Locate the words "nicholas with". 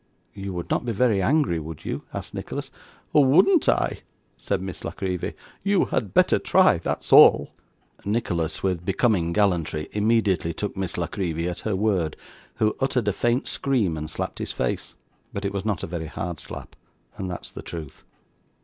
8.03-8.83